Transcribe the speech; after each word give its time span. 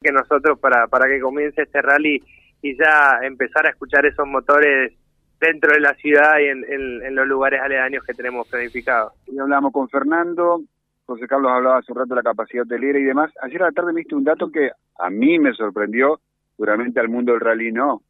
que 0.00 0.12
nosotros 0.12 0.58
para, 0.58 0.86
para 0.86 1.06
que 1.08 1.20
comience 1.20 1.60
este 1.60 1.82
rally 1.82 2.22
y 2.62 2.76
ya 2.76 3.18
empezar 3.22 3.66
a 3.66 3.70
escuchar 3.70 4.06
esos 4.06 4.26
motores 4.26 4.94
dentro 5.38 5.72
de 5.72 5.80
la 5.80 5.94
ciudad 5.94 6.38
y 6.38 6.46
en, 6.46 7.14
los 7.14 7.26
lugares 7.26 7.60
aledaños 7.60 8.04
que 8.04 8.14
tenemos 8.14 8.48
planificados. 8.48 9.12
Y 9.26 9.38
hablamos 9.38 9.72
con 9.72 9.88
Fernando, 9.90 10.62
José 11.04 11.26
Carlos 11.26 11.52
hablaba 11.52 11.78
hace 11.78 11.92
un 11.92 11.98
rato 11.98 12.14
de 12.14 12.16
la 12.16 12.22
capacidad 12.22 12.64
hotelera 12.64 12.98
y 12.98 13.04
demás. 13.04 13.30
Ayer 13.42 13.62
a 13.62 13.66
la 13.66 13.72
tarde 13.72 13.92
viste 13.92 14.14
un 14.14 14.24
dato 14.24 14.50
que 14.50 14.70
a 14.98 15.10
mí 15.10 15.38
me 15.38 15.52
sorprendió, 15.52 16.20
seguramente 16.56 17.00
al 17.00 17.08
mundo 17.08 17.32
del 17.32 17.40
rally 17.40 17.70
no. 17.70 18.02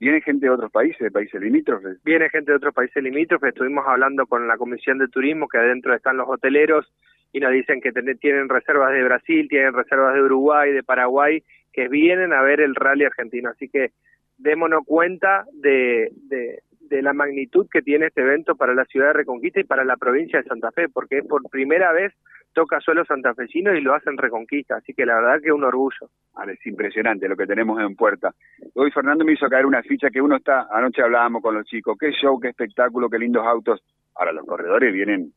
Viene 0.00 0.20
gente 0.20 0.46
de 0.46 0.52
otros 0.52 0.70
países, 0.70 1.00
de 1.00 1.10
países 1.10 1.40
limítrofes. 1.40 2.02
Viene 2.04 2.28
gente 2.28 2.52
de 2.52 2.56
otros 2.56 2.74
países 2.74 3.02
limítrofes. 3.02 3.48
Estuvimos 3.48 3.84
hablando 3.86 4.26
con 4.26 4.46
la 4.46 4.56
Comisión 4.56 4.98
de 4.98 5.08
Turismo, 5.08 5.48
que 5.48 5.58
adentro 5.58 5.94
están 5.94 6.18
los 6.18 6.28
hoteleros, 6.28 6.86
y 7.32 7.40
nos 7.40 7.52
dicen 7.52 7.80
que 7.80 7.92
tienen 7.92 8.48
reservas 8.48 8.92
de 8.92 9.04
Brasil, 9.04 9.48
tienen 9.48 9.74
reservas 9.74 10.14
de 10.14 10.22
Uruguay, 10.22 10.72
de 10.72 10.82
Paraguay, 10.82 11.42
que 11.72 11.88
vienen 11.88 12.32
a 12.32 12.42
ver 12.42 12.60
el 12.60 12.74
rally 12.74 13.04
argentino. 13.04 13.50
Así 13.50 13.68
que 13.68 13.90
démonos 14.38 14.84
cuenta 14.86 15.44
de, 15.52 16.10
de, 16.28 16.62
la 17.02 17.12
magnitud 17.12 17.68
que 17.70 17.82
tiene 17.82 18.06
este 18.06 18.22
evento 18.22 18.56
para 18.56 18.74
la 18.74 18.84
ciudad 18.86 19.08
de 19.08 19.12
Reconquista 19.12 19.60
y 19.60 19.64
para 19.64 19.84
la 19.84 19.96
provincia 19.96 20.40
de 20.40 20.48
Santa 20.48 20.72
Fe, 20.72 20.88
porque 20.88 21.18
es 21.18 21.26
por 21.26 21.48
primera 21.50 21.92
vez 21.92 22.14
toca 22.54 22.80
suelo 22.80 23.04
santafesino 23.04 23.74
y 23.74 23.82
lo 23.82 23.94
hacen 23.94 24.16
Reconquista, 24.16 24.76
así 24.76 24.94
que 24.94 25.06
la 25.06 25.16
verdad 25.16 25.40
que 25.40 25.48
es 25.48 25.54
un 25.54 25.64
orgullo. 25.64 26.10
Vale, 26.34 26.54
es 26.54 26.66
impresionante 26.66 27.28
lo 27.28 27.36
que 27.36 27.46
tenemos 27.46 27.80
en 27.80 27.94
puerta. 27.94 28.34
Hoy 28.74 28.90
Fernando 28.90 29.24
me 29.24 29.34
hizo 29.34 29.48
caer 29.48 29.66
una 29.66 29.82
ficha 29.82 30.10
que 30.10 30.20
uno 30.20 30.36
está, 30.36 30.66
anoche 30.72 31.02
hablábamos 31.02 31.42
con 31.42 31.54
los 31.54 31.66
chicos, 31.66 31.96
qué 32.00 32.10
show, 32.12 32.40
qué 32.40 32.48
espectáculo, 32.48 33.08
qué 33.08 33.18
lindos 33.18 33.46
autos. 33.46 33.80
Ahora 34.16 34.32
los 34.32 34.46
corredores 34.46 34.92
vienen, 34.92 35.32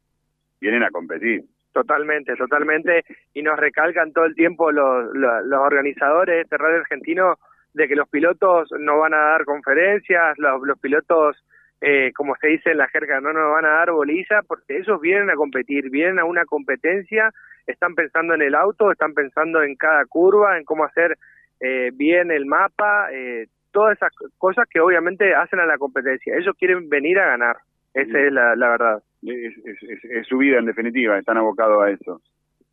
vienen 0.59 0.84
a 0.84 0.89
competir. 0.89 1.43
Totalmente, 1.73 2.35
totalmente. 2.35 3.03
Y 3.34 3.41
nos 3.41 3.57
recalcan 3.57 4.12
todo 4.12 4.25
el 4.25 4.35
tiempo 4.35 4.71
los, 4.71 5.13
los, 5.13 5.59
organizadores 5.59 6.35
de 6.35 6.41
este 6.41 6.57
rally 6.57 6.79
argentino 6.79 7.35
de 7.73 7.88
que 7.88 7.95
los 7.95 8.09
pilotos 8.09 8.70
no 8.77 8.99
van 8.99 9.13
a 9.13 9.17
dar 9.17 9.45
conferencias, 9.45 10.37
los, 10.37 10.62
los 10.63 10.77
pilotos, 10.79 11.37
eh, 11.79 12.12
como 12.13 12.35
se 12.35 12.48
dice 12.48 12.71
en 12.71 12.77
la 12.77 12.90
jerga, 12.90 13.21
no 13.21 13.32
nos 13.32 13.54
van 13.54 13.65
a 13.65 13.76
dar 13.77 13.91
boliza, 13.91 14.41
porque 14.45 14.79
ellos 14.79 14.99
vienen 14.99 15.29
a 15.29 15.35
competir, 15.35 15.90
vienen 15.90 16.20
a 16.20 16.26
una 16.26 16.43
competencia, 16.43 17.32
están 17.65 17.95
pensando 17.95 18.34
en 18.34 18.41
el 18.41 18.55
auto, 18.55 18.91
están 18.91 19.13
pensando 19.13 19.63
en 19.63 19.76
cada 19.76 20.05
curva, 20.05 20.57
en 20.57 20.65
cómo 20.65 20.84
hacer 20.84 21.17
eh, 21.62 21.91
bien 21.93 22.32
el 22.32 22.45
mapa, 22.45 23.07
eh, 23.13 23.48
todas 23.71 23.95
esas 23.95 24.12
cosas 24.38 24.67
que 24.70 24.82
obviamente 24.82 25.34
hacen 25.34 25.62
a 25.62 25.65
la 25.65 25.77
competencia. 25.77 26.35
Ellos 26.35 26.54
quieren 26.60 26.90
venir 26.90 27.17
a 27.20 27.27
ganar, 27.27 27.57
esa 27.93 28.20
es 28.20 28.34
la, 28.34 28.57
la 28.57 28.70
verdad 28.70 29.04
es, 29.23 30.27
su 30.27 30.37
vida 30.37 30.59
en 30.59 30.65
definitiva, 30.65 31.17
están 31.17 31.37
abocados 31.37 31.83
a 31.83 31.89
eso. 31.89 32.21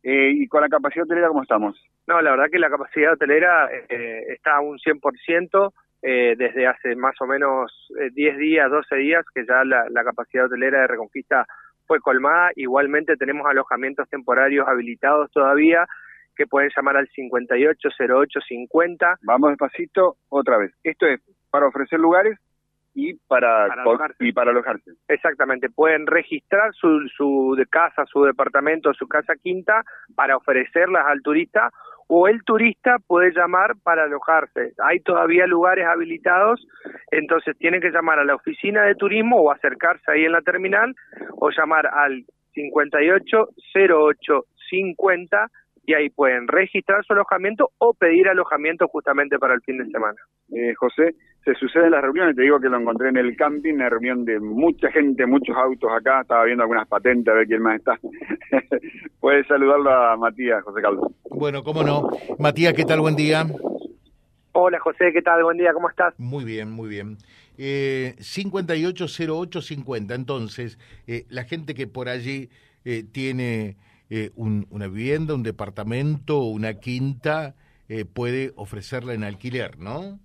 Eh, 0.03 0.31
¿Y 0.33 0.47
con 0.47 0.61
la 0.61 0.69
capacidad 0.69 1.05
hotelera 1.05 1.27
cómo 1.27 1.41
estamos? 1.43 1.77
No, 2.07 2.21
la 2.21 2.31
verdad 2.31 2.49
que 2.51 2.59
la 2.59 2.69
capacidad 2.69 3.13
hotelera 3.13 3.69
eh, 3.89 4.23
está 4.29 4.57
a 4.57 4.61
un 4.61 4.79
100%, 4.79 5.73
eh, 6.01 6.35
desde 6.37 6.65
hace 6.65 6.95
más 6.95 7.15
o 7.19 7.25
menos 7.25 7.91
10 8.13 8.37
días, 8.37 8.71
12 8.71 8.95
días, 8.95 9.25
que 9.33 9.45
ya 9.45 9.65
la, 9.65 10.03
capacidad 10.03 10.45
hotelera 10.45 10.79
de 10.81 10.87
Reconquista 10.87 11.45
fue 11.85 11.99
colmada. 11.99 12.51
Igualmente 12.55 13.17
tenemos 13.17 13.45
alojamientos 13.47 14.09
temporarios 14.09 14.65
habilitados 14.67 15.29
todavía, 15.31 15.85
que 16.35 16.47
pueden 16.47 16.71
llamar 16.75 16.95
al 16.95 17.09
580850. 17.09 19.17
Vamos 19.23 19.49
despacito, 19.49 20.15
otra 20.29 20.57
vez. 20.57 20.71
Esto 20.83 21.05
es 21.05 21.19
para 21.51 21.67
ofrecer 21.67 21.99
lugares 21.99 22.39
y 22.93 23.13
para, 23.27 23.65
alojarse. 23.65 24.25
y 24.25 24.31
para 24.31 24.51
alojarse. 24.51 24.91
Exactamente, 25.07 25.69
pueden 25.69 26.07
registrar 26.07 26.73
su, 26.73 27.07
su 27.15 27.55
casa, 27.69 28.05
su 28.05 28.23
departamento, 28.23 28.93
su 28.93 29.07
casa 29.07 29.33
quinta 29.41 29.83
para 30.15 30.37
ofrecerlas 30.37 31.05
al 31.07 31.21
turista 31.21 31.69
o 32.11 32.27
el 32.27 32.43
turista 32.43 32.97
puede 33.05 33.31
llamar 33.31 33.75
para 33.83 34.05
alojarse. 34.05 34.73
Hay 34.83 34.99
todavía 35.01 35.45
lugares 35.45 35.85
habilitados, 35.85 36.65
entonces 37.11 37.55
tienen 37.57 37.81
que 37.81 37.91
llamar 37.91 38.17
a 38.17 38.25
la 38.25 38.33
oficina 38.33 38.83
de 38.83 38.95
turismo 38.95 39.37
o 39.37 39.51
acercarse 39.51 40.11
ahí 40.11 40.25
en 40.25 40.31
la 40.31 40.41
terminal 40.41 40.95
o 41.37 41.51
llamar 41.51 41.85
al 41.85 42.25
58 42.53 43.49
08 43.75 44.45
50 44.69 45.47
y 45.85 45.93
ahí 45.93 46.09
pueden 46.09 46.47
registrar 46.47 47.03
su 47.05 47.13
alojamiento 47.13 47.71
o 47.77 47.93
pedir 47.93 48.27
alojamiento 48.27 48.87
justamente 48.87 49.37
para 49.39 49.53
el 49.53 49.61
fin 49.61 49.77
de 49.77 49.85
semana. 49.89 50.17
Eh, 50.51 50.73
José, 50.75 51.15
se 51.43 51.53
suceden 51.55 51.91
las 51.91 52.01
reuniones, 52.01 52.35
te 52.35 52.43
digo 52.43 52.59
que 52.59 52.69
lo 52.69 52.79
encontré 52.79 53.09
en 53.09 53.17
el 53.17 53.35
camping, 53.35 53.75
una 53.75 53.89
reunión 53.89 54.25
de 54.25 54.39
mucha 54.39 54.91
gente, 54.91 55.25
muchos 55.25 55.55
autos 55.55 55.89
acá, 55.91 56.21
estaba 56.21 56.45
viendo 56.45 56.63
algunas 56.63 56.87
patentes 56.87 57.31
a 57.31 57.37
ver 57.37 57.47
quién 57.47 57.61
más 57.61 57.77
está. 57.77 57.97
Puedes 59.19 59.47
saludarlo 59.47 59.91
a 59.91 60.17
Matías, 60.17 60.63
José 60.63 60.81
Carlos. 60.81 61.11
Bueno, 61.29 61.63
cómo 61.63 61.83
no. 61.83 62.09
Matías, 62.37 62.73
¿qué 62.73 62.85
tal? 62.85 62.99
Buen 63.01 63.15
día. 63.15 63.45
Hola 64.51 64.79
José, 64.79 65.11
¿qué 65.13 65.21
tal? 65.21 65.43
Buen 65.43 65.57
día, 65.57 65.73
¿cómo 65.73 65.89
estás? 65.89 66.13
Muy 66.19 66.43
bien, 66.43 66.71
muy 66.71 66.89
bien. 66.89 67.17
Eh, 67.57 68.15
580850, 68.19 70.15
entonces, 70.15 70.79
eh, 71.07 71.25
la 71.29 71.43
gente 71.43 71.75
que 71.75 71.87
por 71.87 72.09
allí 72.09 72.49
eh, 72.83 73.03
tiene 73.03 73.77
eh, 74.11 74.31
una 74.35 74.87
vivienda, 74.87 75.35
un 75.35 75.43
departamento, 75.43 76.39
una 76.39 76.75
quinta, 76.79 77.53
eh, 77.87 78.05
puede 78.05 78.53
ofrecerla 78.55 79.13
en 79.13 79.23
alquiler, 79.23 79.77
¿no? 79.77 80.17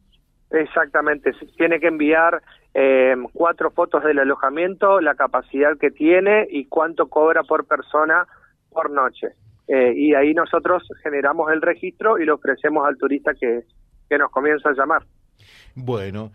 Exactamente, 0.50 1.32
tiene 1.58 1.78
que 1.80 1.88
enviar 1.88 2.42
eh, 2.72 3.14
cuatro 3.34 3.70
fotos 3.72 4.02
del 4.04 4.20
alojamiento, 4.20 5.02
la 5.02 5.14
capacidad 5.14 5.76
que 5.76 5.90
tiene 5.90 6.46
y 6.48 6.64
cuánto 6.64 7.08
cobra 7.08 7.42
por 7.42 7.66
persona 7.66 8.26
por 8.70 8.90
noche. 8.90 9.28
y 9.66 10.14
ahí 10.14 10.34
nosotros 10.34 10.82
generamos 11.02 11.50
el 11.52 11.62
registro 11.62 12.18
y 12.18 12.24
lo 12.24 12.34
ofrecemos 12.34 12.86
al 12.86 12.96
turista 12.96 13.34
que, 13.34 13.64
que 14.08 14.18
nos 14.18 14.30
comienza 14.30 14.70
a 14.70 14.74
llamar. 14.74 15.02
Bueno, 15.74 16.32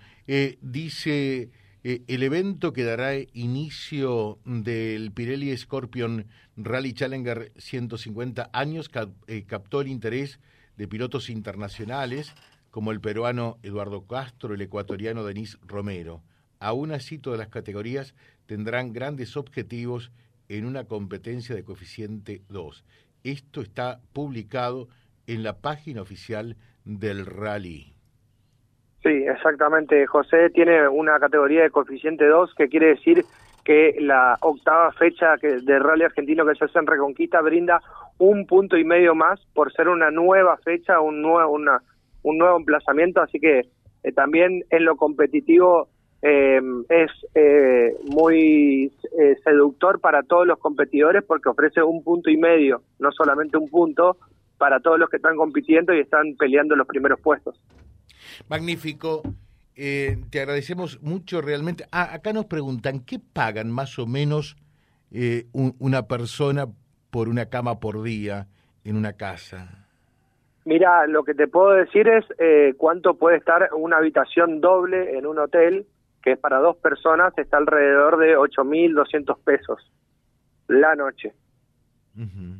dice 0.61 1.49
eh, 1.83 2.03
el 2.07 2.23
evento 2.23 2.73
que 2.73 2.83
dará 2.83 3.13
inicio 3.33 4.39
del 4.43 5.11
Pirelli 5.11 5.55
Scorpion 5.55 6.27
Rally 6.57 6.93
Challenger 6.93 7.53
150 7.57 8.49
años 8.51 8.91
eh, 9.27 9.45
captó 9.45 9.79
el 9.79 9.87
interés 9.87 10.39
de 10.75 10.87
pilotos 10.89 11.29
internacionales 11.29 12.33
como 12.69 12.91
el 12.91 12.99
peruano 12.99 13.57
Eduardo 13.63 14.05
Castro, 14.05 14.53
el 14.53 14.61
ecuatoriano 14.61 15.23
Denis 15.23 15.57
Romero. 15.61 16.21
Aún 16.59 16.91
así, 16.91 17.17
todas 17.17 17.39
las 17.39 17.47
categorías 17.47 18.13
tendrán 18.45 18.91
grandes 18.91 19.37
objetivos 19.37 20.11
en 20.49 20.65
una 20.65 20.83
competencia 20.83 21.55
de 21.55 21.63
coeficiente 21.63 22.41
2. 22.49 22.83
Esto 23.23 23.61
está 23.61 24.01
publicado 24.11 24.89
en 25.27 25.43
la 25.43 25.59
página 25.59 26.01
oficial 26.01 26.57
del 26.83 27.25
rally. 27.25 27.93
Sí, 29.03 29.09
exactamente. 29.09 30.05
José 30.07 30.49
tiene 30.49 30.87
una 30.87 31.19
categoría 31.19 31.63
de 31.63 31.69
coeficiente 31.69 32.27
2 32.27 32.53
que 32.55 32.67
quiere 32.67 32.87
decir 32.87 33.23
que 33.63 33.95
la 33.99 34.37
octava 34.41 34.91
fecha 34.91 35.35
de 35.41 35.79
rally 35.79 36.03
argentino 36.03 36.45
que 36.45 36.55
se 36.55 36.65
hace 36.65 36.79
en 36.79 36.87
Reconquista 36.87 37.39
brinda 37.41 37.79
un 38.17 38.45
punto 38.45 38.77
y 38.77 38.83
medio 38.83 39.15
más 39.15 39.39
por 39.53 39.71
ser 39.73 39.87
una 39.87 40.11
nueva 40.11 40.57
fecha, 40.57 40.99
un 40.99 41.21
nuevo, 41.21 41.53
una, 41.53 41.81
un 42.23 42.37
nuevo 42.37 42.57
emplazamiento, 42.57 43.21
así 43.21 43.39
que 43.39 43.61
eh, 44.03 44.11
también 44.11 44.63
en 44.69 44.85
lo 44.85 44.95
competitivo 44.97 45.87
eh, 46.21 46.59
es 46.89 47.11
eh, 47.35 47.95
muy 48.13 48.91
seductor 49.43 50.01
para 50.01 50.23
todos 50.23 50.45
los 50.45 50.59
competidores 50.59 51.23
porque 51.23 51.49
ofrece 51.49 51.81
un 51.81 52.03
punto 52.03 52.29
y 52.29 52.37
medio, 52.37 52.81
no 52.99 53.11
solamente 53.11 53.57
un 53.57 53.69
punto, 53.69 54.17
para 54.57 54.81
todos 54.81 54.99
los 54.99 55.09
que 55.09 55.17
están 55.17 55.37
compitiendo 55.37 55.93
y 55.93 55.99
están 55.99 56.35
peleando 56.37 56.75
los 56.75 56.87
primeros 56.87 57.21
puestos. 57.21 57.57
Magnífico. 58.47 59.23
Eh, 59.81 60.17
te 60.29 60.41
agradecemos 60.41 61.01
mucho 61.01 61.41
realmente. 61.41 61.85
Ah, 61.91 62.13
acá 62.13 62.33
nos 62.33 62.45
preguntan, 62.45 62.99
¿qué 62.99 63.17
pagan 63.17 63.71
más 63.71 63.97
o 63.97 64.05
menos 64.05 64.57
eh, 65.09 65.45
una 65.53 66.05
persona 66.05 66.67
por 67.11 67.29
una 67.29 67.45
cama 67.45 67.79
por 67.79 68.03
día 68.03 68.47
en 68.83 68.97
una 68.97 69.13
casa? 69.13 69.87
Mira, 70.65 71.07
lo 71.07 71.23
que 71.23 71.33
te 71.33 71.47
puedo 71.47 71.69
decir 71.71 72.09
es 72.09 72.25
eh, 72.39 72.73
cuánto 72.77 73.13
puede 73.13 73.37
estar 73.37 73.69
una 73.73 73.97
habitación 73.97 74.59
doble 74.59 75.17
en 75.17 75.25
un 75.25 75.39
hotel, 75.39 75.87
que 76.21 76.33
es 76.33 76.37
para 76.37 76.57
dos 76.59 76.75
personas, 76.75 77.35
está 77.37 77.55
alrededor 77.55 78.17
de 78.17 78.37
8.200 78.37 79.37
pesos 79.45 79.91
la 80.67 80.93
noche. 80.95 81.33
Uh 82.17 82.59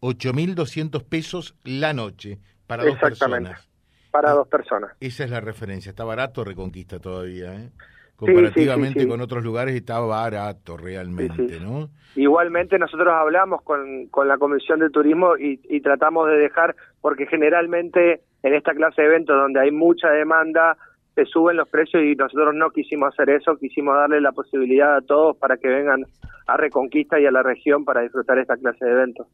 8.200 0.00 1.04
pesos 1.04 1.56
la 1.64 1.92
noche 1.92 2.38
para 2.66 2.84
dos 2.84 2.98
personas 2.98 3.68
para 4.16 4.32
dos 4.32 4.48
personas. 4.48 4.92
Esa 4.98 5.24
es 5.24 5.30
la 5.30 5.40
referencia. 5.40 5.90
Está 5.90 6.04
barato 6.04 6.42
Reconquista 6.42 6.98
todavía, 6.98 7.54
¿eh? 7.54 7.70
Comparativamente 8.16 9.06
con 9.06 9.20
otros 9.20 9.44
lugares 9.44 9.74
está 9.74 10.00
barato 10.00 10.78
realmente, 10.78 11.60
¿no? 11.60 11.90
Igualmente 12.14 12.78
nosotros 12.78 13.12
hablamos 13.12 13.60
con, 13.60 14.06
con 14.06 14.26
la 14.26 14.38
Comisión 14.38 14.80
de 14.80 14.88
Turismo 14.88 15.36
y, 15.36 15.80
tratamos 15.82 16.28
de 16.28 16.38
dejar, 16.38 16.74
porque 17.02 17.26
generalmente 17.26 18.22
en 18.42 18.54
esta 18.54 18.72
clase 18.72 19.02
de 19.02 19.08
eventos 19.08 19.36
donde 19.36 19.60
hay 19.60 19.70
mucha 19.70 20.08
demanda, 20.08 20.78
se 21.14 21.26
suben 21.26 21.58
los 21.58 21.68
precios 21.68 22.02
y 22.02 22.14
nosotros 22.14 22.54
no 22.54 22.70
quisimos 22.70 23.12
hacer 23.12 23.28
eso, 23.28 23.58
quisimos 23.58 23.94
darle 23.96 24.22
la 24.22 24.32
posibilidad 24.32 24.96
a 24.96 25.02
todos 25.02 25.36
para 25.36 25.58
que 25.58 25.68
vengan 25.68 26.04
a 26.46 26.56
Reconquista 26.56 27.20
y 27.20 27.26
a 27.26 27.30
la 27.30 27.42
región 27.42 27.84
para 27.84 28.00
disfrutar 28.00 28.38
esta 28.38 28.56
clase 28.56 28.82
de 28.82 28.92
eventos. 28.92 29.26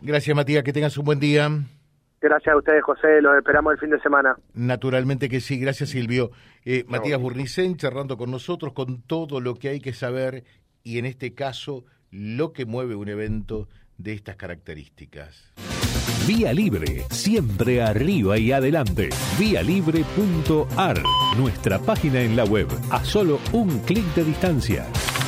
Gracias 0.00 0.34
Matías, 0.34 0.64
que 0.64 0.72
tengas 0.72 0.98
un 0.98 1.04
buen 1.04 1.20
día. 1.20 1.48
Gracias 2.22 2.54
a 2.54 2.56
ustedes, 2.56 2.82
José. 2.84 3.20
Los 3.20 3.36
esperamos 3.36 3.72
el 3.72 3.78
fin 3.78 3.90
de 3.90 4.00
semana. 4.00 4.36
Naturalmente 4.54 5.28
que 5.28 5.40
sí. 5.40 5.58
Gracias, 5.58 5.90
Silvio. 5.90 6.30
Eh, 6.64 6.84
Matías 6.86 7.20
Burnicén 7.20 7.76
charlando 7.76 8.16
con 8.16 8.30
nosotros 8.30 8.72
con 8.72 9.02
todo 9.02 9.40
lo 9.40 9.56
que 9.56 9.68
hay 9.68 9.80
que 9.80 9.92
saber 9.92 10.44
y 10.84 10.98
en 10.98 11.06
este 11.06 11.34
caso 11.34 11.84
lo 12.10 12.52
que 12.52 12.64
mueve 12.64 12.94
un 12.94 13.08
evento 13.08 13.68
de 13.98 14.12
estas 14.12 14.36
características. 14.36 15.52
Vía 16.26 16.52
Libre, 16.52 17.04
siempre 17.10 17.82
arriba 17.82 18.38
y 18.38 18.52
adelante. 18.52 19.08
Vialibre.ar, 19.38 21.02
nuestra 21.36 21.80
página 21.80 22.20
en 22.20 22.36
la 22.36 22.44
web, 22.44 22.68
a 22.90 23.04
solo 23.04 23.40
un 23.52 23.80
clic 23.80 24.04
de 24.14 24.24
distancia 24.24 24.86